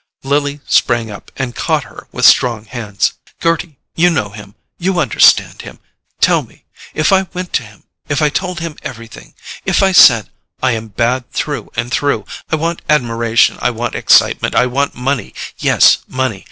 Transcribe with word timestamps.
Lily 0.23 0.61
sprang 0.65 1.11
up 1.11 1.29
and 1.37 1.53
caught 1.53 1.83
her 1.83 2.07
with 2.11 2.25
strong 2.25 2.65
hands. 2.65 3.13
"Gerty, 3.39 3.77
you 3.95 4.09
know 4.09 4.29
him—you 4.29 4.99
understand 4.99 5.61
him—tell 5.61 6.41
me; 6.41 6.63
if 6.95 7.13
I 7.13 7.27
went 7.35 7.53
to 7.53 7.63
him, 7.63 7.83
if 8.09 8.19
I 8.19 8.29
told 8.29 8.61
him 8.61 8.77
everything—if 8.81 9.83
I 9.83 9.91
said: 9.91 10.31
'I 10.63 10.71
am 10.71 10.87
bad 10.87 11.31
through 11.31 11.69
and 11.75 11.91
through—I 11.91 12.55
want 12.55 12.81
admiration, 12.89 13.59
I 13.61 13.69
want 13.69 13.93
excitement, 13.93 14.55
I 14.55 14.65
want 14.65 14.95
money—' 14.95 15.35
yes, 15.59 15.99
MONEY! 16.07 16.39